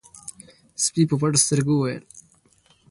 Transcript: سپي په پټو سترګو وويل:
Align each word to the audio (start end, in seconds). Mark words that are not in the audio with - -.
سپي 0.83 1.03
په 1.09 1.15
پټو 1.21 1.39
سترګو 1.45 1.73
وويل: 1.77 2.03